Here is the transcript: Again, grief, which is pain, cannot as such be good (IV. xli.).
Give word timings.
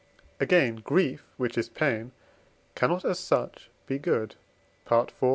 Again, 0.39 0.77
grief, 0.77 1.23
which 1.37 1.59
is 1.59 1.69
pain, 1.69 2.11
cannot 2.73 3.05
as 3.05 3.19
such 3.19 3.69
be 3.85 3.99
good 3.99 4.33
(IV. 4.87 5.13
xli.). 5.19 5.29